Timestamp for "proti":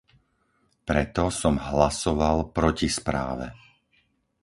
2.57-2.87